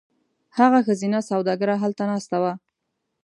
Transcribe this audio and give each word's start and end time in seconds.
هغه 0.57 0.79
ښځینه 0.87 1.19
سوداګره 1.29 1.73
هلته 1.83 2.03
ناسته 2.11 2.37
وه. 2.41 2.53